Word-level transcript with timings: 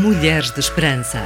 Mulheres 0.00 0.50
de 0.50 0.60
Esperança. 0.60 1.22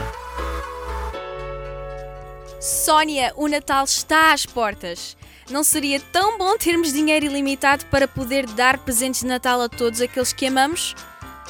Sónia, 2.60 3.32
o 3.36 3.46
Natal 3.46 3.84
está 3.84 4.32
às 4.32 4.44
portas. 4.44 5.16
Não 5.48 5.62
seria 5.62 6.00
tão 6.00 6.36
bom 6.36 6.58
termos 6.58 6.92
dinheiro 6.92 7.26
ilimitado 7.26 7.86
para 7.86 8.08
poder 8.08 8.46
dar 8.46 8.78
presentes 8.78 9.20
de 9.20 9.28
Natal 9.28 9.62
a 9.62 9.68
todos 9.68 10.00
aqueles 10.00 10.32
que 10.32 10.46
amamos? 10.46 10.96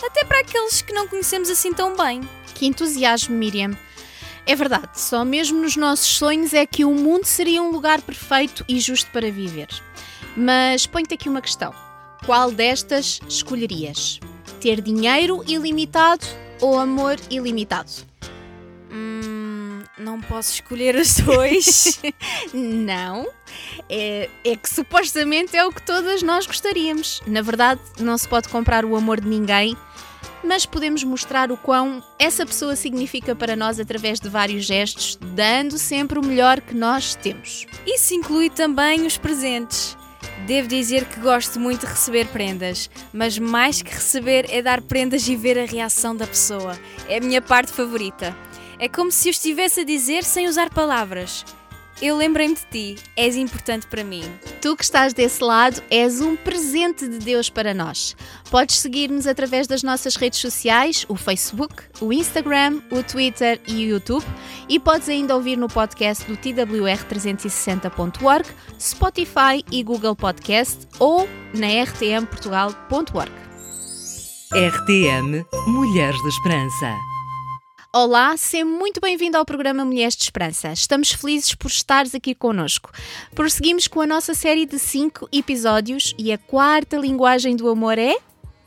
Até 0.04 0.22
para 0.24 0.40
aqueles 0.40 0.82
que 0.82 0.92
não 0.92 1.08
conhecemos 1.08 1.48
assim 1.48 1.72
tão 1.72 1.96
bem. 1.96 2.20
Que 2.54 2.66
entusiasmo, 2.66 3.34
Miriam. 3.34 3.70
É 4.44 4.54
verdade, 4.54 5.00
só 5.00 5.24
mesmo 5.24 5.62
nos 5.62 5.76
nossos 5.76 6.18
sonhos 6.18 6.52
é 6.52 6.66
que 6.66 6.84
o 6.84 6.92
mundo 6.92 7.24
seria 7.24 7.62
um 7.62 7.70
lugar 7.70 8.02
perfeito 8.02 8.62
e 8.68 8.78
justo 8.78 9.10
para 9.10 9.32
viver. 9.32 9.68
Mas 10.36 10.86
ponho-te 10.86 11.14
aqui 11.14 11.30
uma 11.30 11.40
questão: 11.40 11.74
qual 12.26 12.50
destas 12.50 13.18
escolherias? 13.26 14.20
Ter 14.60 14.82
dinheiro 14.82 15.42
ilimitado 15.46 16.43
ou 16.60 16.78
amor 16.78 17.16
ilimitado? 17.30 17.90
Hum, 18.90 19.82
não 19.98 20.20
posso 20.20 20.52
escolher 20.54 20.94
os 20.96 21.16
dois. 21.16 22.00
não. 22.52 23.26
É, 23.88 24.28
é 24.44 24.56
que 24.56 24.68
supostamente 24.68 25.56
é 25.56 25.64
o 25.64 25.72
que 25.72 25.82
todas 25.82 26.22
nós 26.22 26.46
gostaríamos. 26.46 27.20
Na 27.26 27.42
verdade, 27.42 27.80
não 28.00 28.16
se 28.16 28.28
pode 28.28 28.48
comprar 28.48 28.84
o 28.84 28.96
amor 28.96 29.20
de 29.20 29.28
ninguém, 29.28 29.76
mas 30.44 30.66
podemos 30.66 31.02
mostrar 31.02 31.50
o 31.50 31.56
quão 31.56 32.02
essa 32.18 32.44
pessoa 32.44 32.76
significa 32.76 33.34
para 33.34 33.56
nós 33.56 33.80
através 33.80 34.20
de 34.20 34.28
vários 34.28 34.64
gestos, 34.64 35.18
dando 35.20 35.78
sempre 35.78 36.18
o 36.18 36.24
melhor 36.24 36.60
que 36.60 36.74
nós 36.74 37.14
temos. 37.14 37.66
Isso 37.86 38.14
inclui 38.14 38.50
também 38.50 39.06
os 39.06 39.16
presentes. 39.16 39.96
Devo 40.46 40.68
dizer 40.68 41.04
que 41.06 41.20
gosto 41.20 41.58
muito 41.58 41.86
de 41.86 41.92
receber 41.92 42.26
prendas, 42.28 42.90
mas 43.12 43.38
mais 43.38 43.82
que 43.82 43.94
receber 43.94 44.46
é 44.50 44.60
dar 44.60 44.82
prendas 44.82 45.26
e 45.28 45.36
ver 45.36 45.58
a 45.58 45.64
reação 45.64 46.14
da 46.14 46.26
pessoa. 46.26 46.78
É 47.08 47.18
a 47.18 47.20
minha 47.20 47.40
parte 47.40 47.72
favorita. 47.72 48.36
É 48.78 48.88
como 48.88 49.10
se 49.10 49.28
eu 49.28 49.30
estivesse 49.30 49.80
a 49.80 49.84
dizer 49.84 50.24
sem 50.24 50.46
usar 50.46 50.68
palavras. 50.70 51.44
Eu 52.02 52.16
lembrei-me 52.16 52.54
de 52.54 52.66
ti, 52.66 52.96
és 53.16 53.36
importante 53.36 53.86
para 53.86 54.02
mim. 54.02 54.24
Tu 54.60 54.76
que 54.76 54.82
estás 54.82 55.12
desse 55.12 55.42
lado 55.42 55.80
és 55.90 56.20
um 56.20 56.36
presente 56.36 57.08
de 57.08 57.18
Deus 57.18 57.48
para 57.48 57.72
nós. 57.72 58.16
Podes 58.50 58.78
seguir-nos 58.78 59.26
através 59.26 59.66
das 59.66 59.82
nossas 59.82 60.16
redes 60.16 60.40
sociais, 60.40 61.06
o 61.08 61.14
Facebook, 61.14 61.74
o 62.00 62.12
Instagram, 62.12 62.80
o 62.90 63.02
Twitter 63.02 63.60
e 63.66 63.86
o 63.86 63.90
YouTube, 63.90 64.24
e 64.68 64.80
podes 64.80 65.08
ainda 65.08 65.34
ouvir 65.34 65.56
no 65.56 65.68
podcast 65.68 66.24
do 66.24 66.36
TWR360.org, 66.36 68.48
Spotify 68.78 69.64
e 69.70 69.82
Google 69.82 70.16
Podcast 70.16 70.86
ou 70.98 71.28
na 71.54 71.84
rtmportugal.org. 71.84 73.32
RTM 74.52 75.44
Mulheres 75.66 76.22
de 76.22 76.28
Esperança. 76.28 77.13
Olá, 77.96 78.36
seja 78.36 78.64
muito 78.64 79.00
bem-vindo 79.00 79.38
ao 79.38 79.44
programa 79.44 79.84
Mulheres 79.84 80.16
de 80.16 80.24
Esperança. 80.24 80.72
Estamos 80.72 81.12
felizes 81.12 81.54
por 81.54 81.68
estares 81.68 82.12
aqui 82.12 82.34
connosco. 82.34 82.90
Prosseguimos 83.36 83.86
com 83.86 84.00
a 84.00 84.06
nossa 84.06 84.34
série 84.34 84.66
de 84.66 84.80
5 84.80 85.28
episódios 85.30 86.12
e 86.18 86.32
a 86.32 86.36
quarta 86.36 86.96
linguagem 86.96 87.54
do 87.54 87.68
amor 87.68 87.96
é 87.96 88.16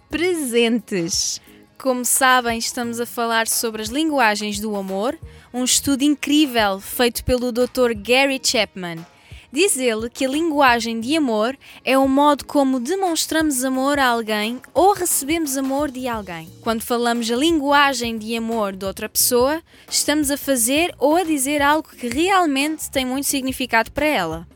presentes. 0.09 1.41
Como 1.77 2.05
sabem, 2.05 2.57
estamos 2.57 3.01
a 3.01 3.05
falar 3.05 3.49
sobre 3.49 3.81
as 3.81 3.89
linguagens 3.89 4.61
do 4.61 4.73
amor, 4.77 5.19
um 5.53 5.65
estudo 5.65 6.03
incrível 6.03 6.79
feito 6.79 7.25
pelo 7.25 7.51
Dr. 7.51 7.93
Gary 7.97 8.39
Chapman. 8.41 9.05
Diz 9.51 9.77
ele 9.77 10.09
que 10.09 10.25
a 10.25 10.29
linguagem 10.29 10.99
de 10.99 11.15
amor 11.15 11.57
é 11.85 11.97
o 11.97 12.07
modo 12.07 12.45
como 12.45 12.79
demonstramos 12.79 13.63
amor 13.63 13.97
a 13.97 14.07
alguém 14.07 14.61
ou 14.73 14.93
recebemos 14.93 15.55
amor 15.55 15.89
de 15.89 16.07
alguém. 16.07 16.49
Quando 16.61 16.81
falamos 16.81 17.31
a 17.31 17.35
linguagem 17.35 18.17
de 18.17 18.35
amor 18.35 18.75
de 18.75 18.85
outra 18.85 19.07
pessoa, 19.07 19.61
estamos 19.89 20.29
a 20.29 20.37
fazer 20.37 20.93
ou 20.99 21.15
a 21.15 21.23
dizer 21.23 21.61
algo 21.61 21.87
que 21.89 22.09
realmente 22.09 22.91
tem 22.91 23.05
muito 23.05 23.27
significado 23.27 23.89
para 23.91 24.05
ela. 24.05 24.47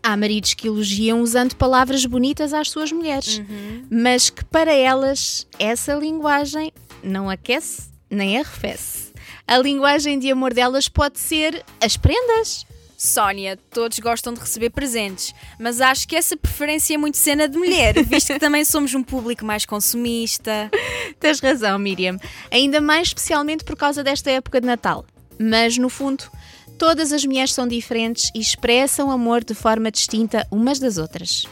Há 0.00 0.16
maridos 0.16 0.54
que 0.54 0.68
elogiam 0.68 1.20
usando 1.20 1.54
palavras 1.54 2.04
bonitas 2.06 2.52
às 2.52 2.70
suas 2.70 2.90
mulheres, 2.90 3.38
uhum. 3.38 3.86
mas 3.90 4.30
que 4.30 4.44
para 4.44 4.72
elas 4.72 5.46
essa 5.58 5.94
linguagem 5.94 6.72
não 7.02 7.28
aquece 7.28 7.90
nem 8.08 8.38
arrefece. 8.38 9.12
A 9.46 9.58
linguagem 9.58 10.18
de 10.18 10.30
amor 10.30 10.54
delas 10.54 10.88
pode 10.88 11.18
ser 11.18 11.64
as 11.80 11.96
prendas, 11.96 12.64
Sónia, 13.02 13.58
todos 13.72 13.98
gostam 13.98 14.32
de 14.32 14.38
receber 14.38 14.70
presentes, 14.70 15.34
mas 15.58 15.80
acho 15.80 16.06
que 16.06 16.14
essa 16.14 16.36
preferência 16.36 16.94
é 16.94 16.96
muito 16.96 17.16
cena 17.16 17.48
de 17.48 17.58
mulher, 17.58 18.00
visto 18.06 18.32
que 18.32 18.38
também 18.38 18.64
somos 18.64 18.94
um 18.94 19.02
público 19.02 19.44
mais 19.44 19.66
consumista. 19.66 20.70
Tens 21.18 21.40
razão, 21.40 21.76
Miriam. 21.80 22.16
Ainda 22.48 22.80
mais 22.80 23.08
especialmente 23.08 23.64
por 23.64 23.76
causa 23.76 24.04
desta 24.04 24.30
época 24.30 24.60
de 24.60 24.68
Natal. 24.68 25.04
Mas, 25.36 25.76
no 25.76 25.88
fundo, 25.88 26.30
todas 26.78 27.12
as 27.12 27.24
mulheres 27.24 27.52
são 27.52 27.66
diferentes 27.66 28.30
e 28.36 28.38
expressam 28.38 29.10
amor 29.10 29.42
de 29.42 29.52
forma 29.52 29.90
distinta 29.90 30.46
umas 30.48 30.78
das 30.78 30.96
outras. 30.96 31.44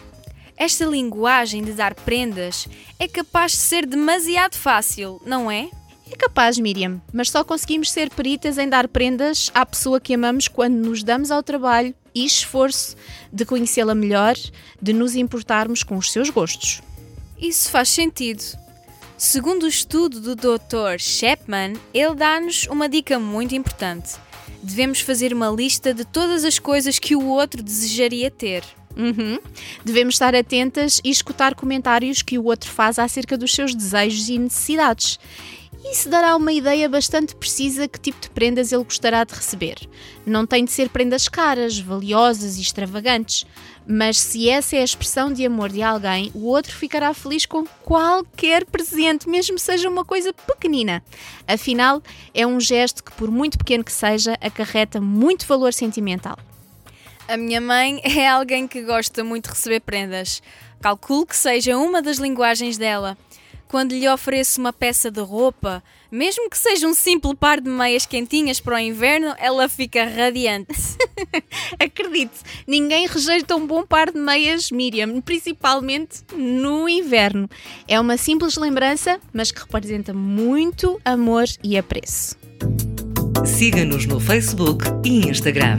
Esta 0.56 0.84
linguagem 0.84 1.65
de 1.65 1.72
dar 1.72 1.94
prendas 1.94 2.69
é 2.97 3.09
capaz 3.09 3.53
de 3.53 3.59
ser 3.59 3.87
demasiado 3.87 4.55
fácil, 4.55 5.21
não 5.27 5.50
é? 5.50 5.69
É 6.12 6.16
capaz, 6.16 6.59
Miriam, 6.59 7.00
mas 7.12 7.31
só 7.31 7.44
conseguimos 7.44 7.91
ser 7.91 8.10
peritas 8.10 8.59
em 8.59 8.69
dar 8.69 8.88
prendas 8.88 9.50
à 9.54 9.65
pessoa 9.65 10.00
que 10.00 10.12
amamos 10.12 10.48
quando 10.48 10.75
nos 10.75 11.04
damos 11.04 11.31
ao 11.31 11.43
trabalho 11.43 11.94
e 12.12 12.25
esforço 12.26 12.97
de 13.32 13.44
conhecê-la 13.44 13.94
melhor, 13.94 14.34
de 14.82 14.93
nos 14.93 15.15
importarmos 15.15 15.84
com 15.84 15.97
os 15.97 16.10
seus 16.10 16.28
gostos. 16.28 16.82
Isso 17.38 17.70
faz 17.70 17.88
sentido. 17.88 18.43
Segundo 19.16 19.65
o 19.65 19.69
estudo 19.69 20.20
do 20.20 20.34
Dr. 20.34 20.99
Chapman, 20.99 21.75
ele 21.94 22.15
dá-nos 22.15 22.66
uma 22.66 22.88
dica 22.88 23.19
muito 23.19 23.54
importante. 23.54 24.15
Devemos 24.62 25.00
fazer 25.00 25.32
uma 25.32 25.49
lista 25.49 25.94
de 25.94 26.04
todas 26.04 26.44
as 26.44 26.59
coisas 26.59 26.99
que 26.99 27.15
o 27.15 27.26
outro 27.26 27.62
desejaria 27.62 28.31
ter. 28.31 28.65
Uhum. 28.97 29.38
Devemos 29.84 30.16
estar 30.16 30.34
atentas 30.34 31.00
e 31.04 31.10
escutar 31.10 31.54
comentários 31.54 32.22
que 32.22 32.38
o 32.38 32.44
outro 32.44 32.69
faz 32.70 32.99
acerca 32.99 33.38
dos 33.38 33.54
seus 33.54 33.75
desejos 33.75 34.28
e 34.28 34.38
necessidades. 34.38 35.19
Isso 35.84 36.08
dará 36.08 36.36
uma 36.36 36.52
ideia 36.52 36.88
bastante 36.88 37.34
precisa 37.34 37.88
que 37.88 37.98
tipo 37.98 38.20
de 38.20 38.30
prendas 38.30 38.70
ele 38.70 38.84
gostará 38.84 39.24
de 39.24 39.34
receber. 39.34 39.76
Não 40.26 40.46
tem 40.46 40.64
de 40.64 40.70
ser 40.70 40.91
prendas 40.91 41.26
caras, 41.26 41.78
valiosas 41.78 42.58
e 42.58 42.60
extravagantes, 42.60 43.46
mas 43.86 44.19
se 44.19 44.48
essa 44.48 44.76
é 44.76 44.80
a 44.80 44.84
expressão 44.84 45.32
de 45.32 45.44
amor 45.44 45.70
de 45.70 45.82
alguém, 45.82 46.30
o 46.34 46.46
outro 46.46 46.72
ficará 46.72 47.12
feliz 47.14 47.46
com 47.46 47.64
qualquer 47.82 48.64
presente, 48.66 49.28
mesmo 49.28 49.58
seja 49.58 49.88
uma 49.88 50.04
coisa 50.04 50.32
pequenina. 50.32 51.02
Afinal, 51.48 52.02
é 52.34 52.46
um 52.46 52.60
gesto 52.60 53.02
que, 53.02 53.12
por 53.12 53.30
muito 53.30 53.58
pequeno 53.58 53.82
que 53.82 53.92
seja, 53.92 54.36
acarreta 54.40 55.00
muito 55.00 55.46
valor 55.46 55.72
sentimental. 55.72 56.38
A 57.26 57.36
minha 57.36 57.60
mãe 57.60 58.00
é 58.04 58.28
alguém 58.28 58.69
que 58.69 58.82
gosta 58.82 59.24
muito 59.24 59.44
de 59.44 59.50
receber 59.50 59.80
prendas. 59.80 60.42
Calculo 60.80 61.26
que 61.26 61.36
seja 61.36 61.76
uma 61.76 62.00
das 62.00 62.19
linguagens 62.19 62.78
dela 62.78 63.16
quando 63.70 63.92
lhe 63.92 64.08
ofereço 64.08 64.60
uma 64.60 64.72
peça 64.72 65.12
de 65.12 65.20
roupa, 65.20 65.81
mesmo 66.10 66.50
que 66.50 66.58
seja 66.58 66.88
um 66.88 66.92
simples 66.92 67.36
par 67.38 67.60
de 67.60 67.70
meias 67.70 68.04
quentinhas 68.04 68.58
para 68.58 68.75
o 68.75 68.78
inverno, 68.81 69.32
ela 69.38 69.69
fica 69.69 70.04
radiante. 70.04 70.75
Acredite, 71.78 72.34
ninguém 72.66 73.06
rejeita 73.06 73.54
um 73.54 73.64
bom 73.64 73.86
par 73.86 74.10
de 74.10 74.19
meias, 74.19 74.72
Miriam, 74.72 75.20
principalmente 75.20 76.25
no 76.36 76.88
inverno. 76.88 77.48
É 77.86 78.00
uma 78.00 78.16
simples 78.16 78.56
lembrança, 78.56 79.20
mas 79.32 79.53
que 79.53 79.60
representa 79.60 80.12
muito 80.12 81.00
amor 81.04 81.44
e 81.62 81.78
apreço. 81.78 82.37
Siga-nos 83.47 84.04
no 84.04 84.19
Facebook 84.19 84.84
e 85.04 85.28
Instagram. 85.28 85.78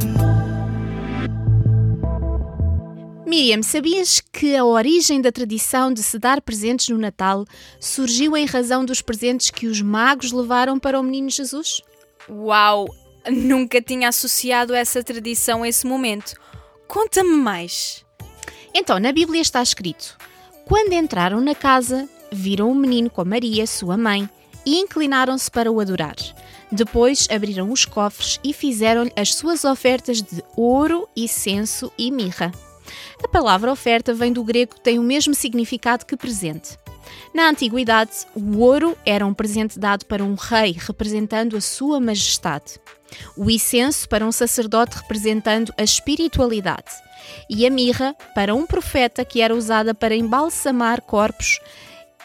Miriam, 3.41 3.63
sabias 3.63 4.21
que 4.31 4.55
a 4.55 4.63
origem 4.63 5.19
da 5.19 5.31
tradição 5.31 5.91
de 5.91 6.03
se 6.03 6.19
dar 6.19 6.39
presentes 6.41 6.89
no 6.89 6.97
Natal 6.99 7.43
surgiu 7.79 8.37
em 8.37 8.45
razão 8.45 8.85
dos 8.85 9.01
presentes 9.01 9.49
que 9.49 9.65
os 9.65 9.81
magos 9.81 10.31
levaram 10.31 10.77
para 10.77 10.99
o 10.99 11.01
menino 11.01 11.27
Jesus? 11.27 11.81
Uau! 12.29 12.87
Nunca 13.27 13.81
tinha 13.81 14.09
associado 14.09 14.75
essa 14.75 15.03
tradição 15.03 15.63
a 15.63 15.67
esse 15.67 15.87
momento. 15.87 16.35
Conta-me 16.87 17.35
mais. 17.35 18.05
Então, 18.75 18.99
na 18.99 19.11
Bíblia 19.11 19.41
está 19.41 19.63
escrito: 19.63 20.19
Quando 20.67 20.93
entraram 20.93 21.41
na 21.41 21.55
casa, 21.55 22.07
viram 22.31 22.71
o 22.71 22.75
menino 22.75 23.09
com 23.09 23.25
Maria, 23.25 23.65
sua 23.65 23.97
mãe, 23.97 24.29
e 24.63 24.77
inclinaram-se 24.77 25.49
para 25.49 25.71
o 25.71 25.79
adorar. 25.79 26.15
Depois 26.71 27.27
abriram 27.27 27.71
os 27.71 27.85
cofres 27.85 28.39
e 28.43 28.53
fizeram-lhe 28.53 29.11
as 29.15 29.33
suas 29.33 29.63
ofertas 29.63 30.21
de 30.21 30.43
ouro, 30.55 31.09
incenso 31.17 31.91
e 31.97 32.11
mirra. 32.11 32.51
A 33.23 33.27
palavra 33.27 33.71
oferta 33.71 34.13
vem 34.13 34.33
do 34.33 34.43
grego 34.43 34.75
que 34.75 34.81
tem 34.81 34.99
o 34.99 35.03
mesmo 35.03 35.33
significado 35.33 36.05
que 36.05 36.17
presente. 36.17 36.77
Na 37.33 37.49
antiguidade, 37.49 38.11
o 38.35 38.59
ouro 38.59 38.97
era 39.05 39.25
um 39.25 39.33
presente 39.33 39.79
dado 39.79 40.05
para 40.05 40.23
um 40.23 40.35
rei, 40.35 40.75
representando 40.77 41.55
a 41.55 41.61
sua 41.61 41.99
majestade. 41.99 42.79
O 43.37 43.49
incenso 43.49 44.07
para 44.07 44.25
um 44.25 44.31
sacerdote, 44.31 44.97
representando 44.97 45.73
a 45.77 45.83
espiritualidade. 45.83 46.91
E 47.49 47.65
a 47.65 47.69
mirra 47.69 48.15
para 48.33 48.55
um 48.55 48.65
profeta, 48.65 49.23
que 49.23 49.41
era 49.41 49.55
usada 49.55 49.93
para 49.93 50.15
embalsamar 50.15 51.01
corpos 51.01 51.59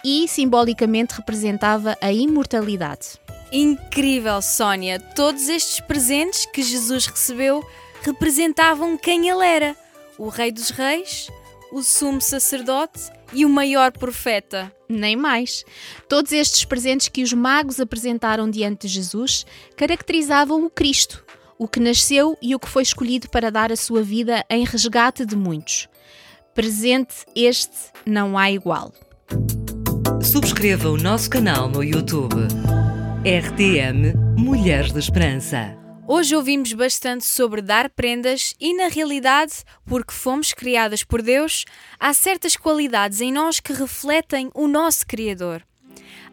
e 0.05 0.29
simbolicamente 0.29 1.15
representava 1.15 1.97
a 2.01 2.13
imortalidade. 2.13 3.19
Incrível, 3.53 4.43
Sónia! 4.43 4.99
Todos 4.99 5.49
estes 5.49 5.81
presentes 5.81 6.47
que 6.47 6.63
Jesus 6.63 7.07
recebeu 7.07 7.65
representavam 8.03 8.97
quem 8.97 9.29
ele 9.29 9.45
era: 9.45 9.77
o 10.19 10.29
Rei 10.29 10.51
dos 10.51 10.71
Reis, 10.71 11.29
o 11.73 11.83
Sumo 11.83 12.21
Sacerdote 12.21 13.11
e 13.33 13.45
o 13.45 13.49
maior 13.49 13.93
profeta. 13.93 14.73
Nem 14.89 15.17
mais. 15.17 15.65
Todos 16.09 16.33
estes 16.33 16.65
presentes 16.65 17.09
que 17.09 17.23
os 17.23 17.33
magos 17.33 17.81
apresentaram 17.81 18.49
diante 18.49 18.87
de 18.87 18.95
Jesus 18.95 19.45
caracterizavam 19.77 20.65
o 20.65 20.71
Cristo, 20.71 21.25
o 21.59 21.67
que 21.67 21.81
nasceu 21.81 22.37
e 22.41 22.55
o 22.55 22.59
que 22.59 22.69
foi 22.69 22.83
escolhido 22.83 23.29
para 23.29 23.51
dar 23.51 23.73
a 23.73 23.77
sua 23.77 24.03
vida 24.03 24.45
em 24.49 24.65
resgate 24.65 25.25
de 25.25 25.37
muitos. 25.37 25.89
Presente 26.55 27.15
este 27.35 27.77
não 28.07 28.39
há 28.39 28.51
igual. 28.51 28.93
Subscreva 30.23 30.89
o 30.89 30.97
nosso 30.97 31.29
canal 31.29 31.69
no 31.69 31.83
YouTube. 31.83 32.37
RTM 33.25 34.15
Mulheres 34.39 34.93
de 34.93 34.99
Esperança. 34.99 35.86
Hoje 36.09 36.37
ouvimos 36.37 36.73
bastante 36.73 37.25
sobre 37.25 37.61
dar 37.61 37.91
prendas 37.91 38.55
e, 38.61 38.73
na 38.75 38.87
realidade, 38.87 39.53
porque 39.85 40.15
fomos 40.15 40.53
criadas 40.53 41.03
por 41.03 41.21
Deus, 41.21 41.65
há 41.99 42.13
certas 42.13 42.57
qualidades 42.57 43.21
em 43.21 43.33
nós 43.33 43.59
que 43.59 43.73
refletem 43.73 44.49
o 44.55 44.69
nosso 44.69 45.05
Criador. 45.05 45.67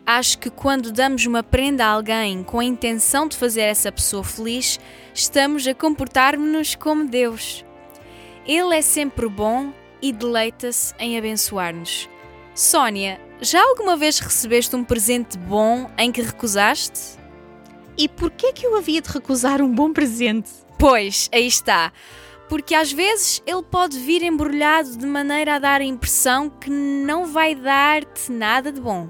Acho 0.05 0.37
que 0.37 0.51
quando 0.51 0.91
damos 0.91 1.25
uma 1.25 1.41
prenda 1.41 1.85
a 1.85 1.89
alguém 1.89 2.43
com 2.43 2.59
a 2.59 2.63
intenção 2.63 3.27
de 3.27 3.35
fazer 3.35 3.61
essa 3.61 3.91
pessoa 3.91 4.23
feliz, 4.23 4.79
estamos 5.11 5.65
a 5.65 5.73
comportar-nos 5.73 6.75
como 6.75 7.07
Deus. 7.09 7.65
Ele 8.45 8.75
é 8.75 8.81
sempre 8.83 9.27
bom 9.27 9.73
e 9.99 10.11
deleita-se 10.11 10.93
em 10.99 11.17
abençoar-nos. 11.17 12.07
Sónia, 12.53 13.19
já 13.41 13.63
alguma 13.63 13.97
vez 13.97 14.19
recebeste 14.19 14.75
um 14.75 14.83
presente 14.83 15.35
bom 15.35 15.89
em 15.97 16.11
que 16.11 16.21
recusaste? 16.21 17.22
E 17.98 18.07
porquê 18.07 18.51
que 18.54 18.66
eu 18.66 18.75
havia 18.75 19.01
de 19.01 19.10
recusar 19.10 19.62
um 19.62 19.74
bom 19.74 19.94
presente? 19.94 20.50
Pois, 20.80 21.30
aí 21.34 21.48
está. 21.48 21.92
Porque 22.50 22.75
às 22.75 22.92
vezes 22.92 23.42
ele 23.45 23.63
pode 23.63 23.98
vir 24.00 24.22
embrulhado 24.24 24.98
de 24.98 25.06
maneira 25.06 25.56
a 25.56 25.60
dar 25.60 25.81
a 25.81 25.86
impressão 25.86 26.50
que 26.50 26.69
não 26.69 27.25
vai 27.25 27.56
dar-te 27.56 28.31
nada 28.31 28.72
de 28.72 28.81
bom. 28.81 29.10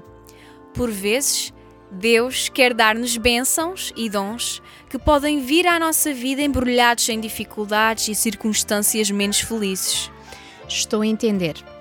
Por 0.72 0.90
vezes, 0.90 1.52
Deus 1.90 2.48
quer 2.48 2.74
dar-nos 2.74 3.16
bênçãos 3.16 3.92
e 3.96 4.08
dons 4.08 4.62
que 4.88 4.98
podem 4.98 5.40
vir 5.40 5.66
à 5.66 5.78
nossa 5.78 6.12
vida 6.12 6.42
embrulhados 6.42 7.08
em 7.08 7.20
dificuldades 7.20 8.08
e 8.08 8.14
circunstâncias 8.14 9.10
menos 9.10 9.40
felizes. 9.40 10.10
Estou 10.68 11.02
a 11.02 11.06
entender. 11.06 11.73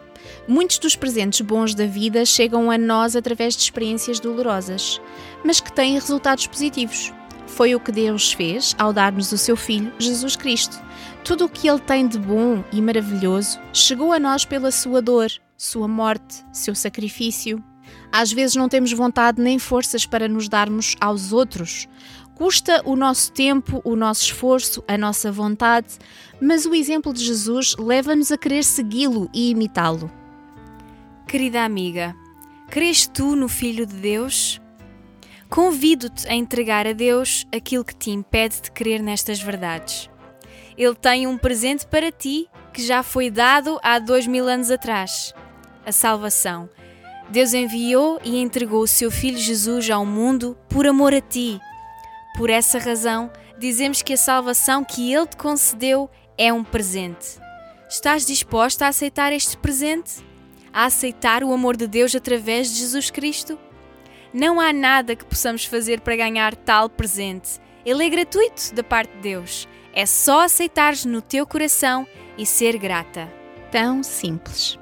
Muitos 0.48 0.78
dos 0.78 0.96
presentes 0.96 1.42
bons 1.42 1.74
da 1.74 1.86
vida 1.86 2.25
chegam 2.25 2.70
a 2.70 2.78
nós 2.78 3.16
através 3.16 3.56
de 3.56 3.64
experiências 3.64 4.20
dolorosas, 4.20 5.02
mas 5.44 5.60
que 5.60 5.72
têm 5.72 5.94
resultados 5.94 6.48
positivos. 6.48 7.14
Foi 7.48 7.75
o 7.75 7.80
que 7.80 7.92
Deus 7.92 8.34
fez 8.34 8.75
ao 8.80 8.92
dar-nos 8.92 9.31
o 9.31 9.38
seu 9.38 9.56
Filho, 9.56 9.94
Jesus 10.00 10.36
Cristo. 10.36 10.81
Tudo 11.24 11.46
o 11.46 11.50
que 11.50 11.68
Ele 11.70 11.80
tem 11.80 12.08
de 12.08 12.18
bom 12.18 12.64
e 12.72 12.81
maravilhoso 12.81 13.60
chegou 13.72 14.12
a 14.12 14.20
nós 14.20 14.44
pela 14.44 14.72
sua 14.72 15.02
dor, 15.02 15.30
sua 15.56 15.88
morte, 15.88 16.44
seu 16.52 16.74
sacrifício. 16.74 17.64
Às 18.12 18.31
vezes 18.31 18.56
não 18.56 18.69
temos 18.69 18.92
vontade 18.92 19.42
nem 19.42 19.60
forças 19.60 20.06
para 20.06 20.28
nos 20.28 20.50
darmos 20.50 20.96
aos 21.00 21.31
outros. 21.31 21.88
Custa 22.35 22.81
o 22.83 22.95
nosso 22.95 23.31
tempo, 23.31 23.81
o 23.83 23.95
nosso 23.95 24.24
esforço, 24.24 24.83
a 24.88 24.97
nossa 24.97 25.31
vontade, 25.31 26.00
mas 26.41 26.65
o 26.65 26.74
exemplo 26.74 27.13
de 27.13 27.24
Jesus 27.24 27.75
leva-nos 27.77 28.31
a 28.31 28.38
querer 28.38 28.63
segui-lo 28.63 29.30
e 29.33 29.51
imitá-lo. 29.51 30.12
Querida 31.27 31.63
amiga, 31.63 32.15
crês 32.69 33.07
tu 33.07 33.35
no 33.35 33.47
Filho 33.47 33.85
de 33.85 33.95
Deus? 33.95 34.59
Convido-te 35.47 36.27
a 36.27 36.33
entregar 36.33 36.88
a 36.88 36.94
Deus 36.94 37.45
aquilo 37.56 37.85
que 37.85 37.95
te 37.95 38.09
impede 38.09 38.62
de 38.62 38.71
crer 38.71 39.01
nestas 39.01 39.39
verdades. 39.39 40.09
Ele 40.75 40.95
tem 40.95 41.27
um 41.27 41.38
presente 41.38 41.85
para 41.85 42.12
ti 42.12 42.50
que 42.74 42.81
já 42.83 43.03
foi 43.03 43.30
dado 43.30 43.80
há 43.83 44.00
dois 44.00 44.25
mil 44.25 44.47
anos 44.47 44.71
atrás: 44.71 45.33
a 45.85 45.91
salvação. 45.91 46.68
Deus 47.30 47.53
enviou 47.53 48.19
e 48.24 48.39
entregou 48.39 48.81
o 48.81 48.88
seu 48.88 49.09
Filho 49.12 49.38
Jesus 49.38 49.89
ao 49.89 50.06
mundo 50.06 50.57
por 50.68 50.88
amor 50.88 51.13
a 51.13 51.21
ti. 51.21 51.59
Por 52.35 52.50
essa 52.50 52.80
razão, 52.80 53.31
dizemos 53.59 54.01
que 54.01 54.13
a 54.13 54.18
salvação 54.18 54.83
que 54.83 55.13
Ele 55.13 55.27
te 55.27 55.38
concedeu 55.38 56.09
é 56.35 56.51
um 56.51 56.63
presente. 56.63 57.39
Estás 57.88 58.25
disposta 58.25 58.85
a 58.85 58.89
aceitar 58.89 59.31
este 59.31 59.56
presente? 59.56 60.15
A 60.74 60.85
aceitar 60.85 61.44
o 61.44 61.53
amor 61.53 61.77
de 61.77 61.85
Deus 61.85 62.15
através 62.15 62.69
de 62.69 62.80
Jesus 62.80 63.12
Cristo? 63.12 63.59
Não 64.33 64.59
há 64.59 64.74
nada 64.74 65.15
que 65.15 65.24
possamos 65.24 65.65
fazer 65.65 66.01
para 66.01 66.15
ganhar 66.15 66.56
tal 66.56 66.89
presente. 66.89 67.59
Ele 67.85 68.03
é 68.03 68.09
gratuito 68.09 68.74
da 68.74 68.83
parte 68.83 69.13
de 69.13 69.21
Deus. 69.21 69.68
É 69.94 70.07
só 70.07 70.41
aceitares 70.41 71.06
no 71.06 71.21
teu 71.21 71.45
coração 71.45 72.07
e 72.35 72.47
ser 72.47 72.80
grata. 72.80 73.31
Tão 73.71 74.01
simples. 74.01 74.80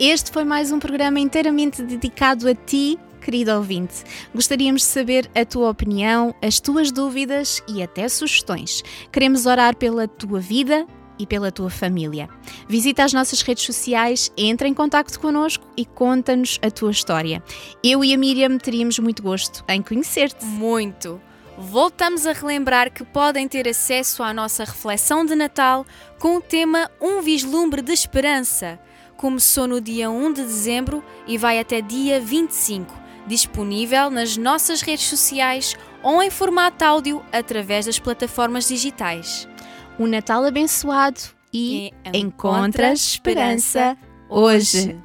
Este 0.00 0.30
foi 0.30 0.44
mais 0.44 0.72
um 0.72 0.78
programa 0.78 1.20
inteiramente 1.20 1.82
dedicado 1.82 2.48
a 2.48 2.54
ti, 2.54 2.98
querido 3.26 3.50
ouvinte. 3.56 4.04
Gostaríamos 4.32 4.82
de 4.82 4.86
saber 4.86 5.28
a 5.34 5.44
tua 5.44 5.68
opinião, 5.68 6.32
as 6.40 6.60
tuas 6.60 6.92
dúvidas 6.92 7.60
e 7.66 7.82
até 7.82 8.08
sugestões. 8.08 8.84
Queremos 9.10 9.46
orar 9.46 9.76
pela 9.76 10.06
tua 10.06 10.38
vida 10.38 10.86
e 11.18 11.26
pela 11.26 11.50
tua 11.50 11.68
família. 11.68 12.28
Visita 12.68 13.02
as 13.02 13.12
nossas 13.12 13.42
redes 13.42 13.64
sociais, 13.64 14.30
entra 14.36 14.68
em 14.68 14.74
contato 14.74 15.18
connosco 15.18 15.66
e 15.76 15.84
conta-nos 15.84 16.60
a 16.62 16.70
tua 16.70 16.92
história. 16.92 17.42
Eu 17.82 18.04
e 18.04 18.14
a 18.14 18.16
Miriam 18.16 18.58
teríamos 18.58 19.00
muito 19.00 19.24
gosto 19.24 19.64
em 19.68 19.82
conhecer-te. 19.82 20.44
Muito! 20.44 21.20
Voltamos 21.58 22.26
a 22.26 22.32
relembrar 22.32 22.92
que 22.92 23.02
podem 23.02 23.48
ter 23.48 23.66
acesso 23.66 24.22
à 24.22 24.32
nossa 24.32 24.62
reflexão 24.62 25.26
de 25.26 25.34
Natal 25.34 25.84
com 26.20 26.36
o 26.36 26.40
tema 26.40 26.88
Um 27.00 27.22
Vislumbre 27.22 27.82
de 27.82 27.92
Esperança. 27.92 28.78
Começou 29.16 29.66
no 29.66 29.80
dia 29.80 30.10
1 30.10 30.32
de 30.34 30.42
dezembro 30.42 31.02
e 31.26 31.36
vai 31.36 31.58
até 31.58 31.80
dia 31.80 32.20
25, 32.20 33.05
disponível 33.26 34.10
nas 34.10 34.36
nossas 34.36 34.80
redes 34.82 35.06
sociais 35.06 35.74
ou 36.02 36.22
em 36.22 36.30
formato 36.30 36.84
áudio 36.84 37.22
através 37.32 37.86
das 37.86 37.98
plataformas 37.98 38.68
digitais. 38.68 39.48
Um 39.98 40.06
Natal 40.06 40.44
abençoado 40.44 41.20
e, 41.52 41.92
e 42.12 42.18
encontras 42.18 43.00
esperança 43.00 43.96
hoje. 44.28 44.96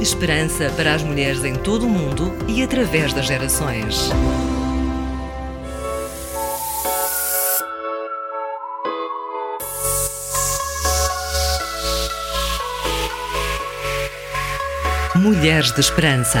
Esperança 0.00 0.70
para 0.76 0.94
as 0.94 1.02
mulheres 1.02 1.44
em 1.44 1.54
todo 1.54 1.86
o 1.86 1.88
mundo 1.88 2.32
e 2.46 2.62
através 2.62 3.12
das 3.12 3.26
gerações. 3.26 4.10
Mulheres 15.16 15.72
de 15.72 15.80
Esperança. 15.80 16.40